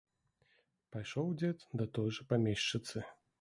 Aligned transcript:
Пайшоў 0.95 1.29
дзед 1.41 1.67
да 1.83 1.87
той 1.99 2.09
жа 2.19 2.27
памешчыцы. 2.33 2.97